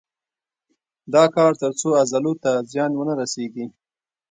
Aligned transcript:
دا 1.13 1.23
کار 1.35 1.51
تر 1.61 1.71
څو 1.79 1.89
عضلو 2.01 2.33
ته 2.43 2.51
زیان 2.71 2.91
ونه 2.95 3.13
رسېږي. 3.21 3.65